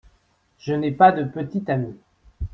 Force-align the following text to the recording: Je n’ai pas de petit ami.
Je 0.57 0.73
n’ai 0.73 0.89
pas 0.91 1.11
de 1.11 1.23
petit 1.23 1.63
ami. 1.69 1.95